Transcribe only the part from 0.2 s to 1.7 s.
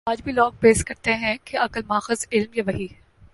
بھی لوگ بحث کرتے ہیں کہ